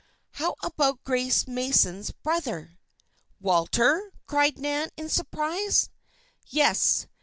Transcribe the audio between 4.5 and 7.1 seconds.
Nan, in surprise. "Yes.